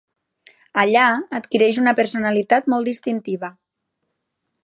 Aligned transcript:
Allà 0.83 1.03
adquireix 1.39 1.79
una 1.83 1.93
personalitat 2.01 2.73
molt 2.75 2.91
distintiva. 2.91 3.55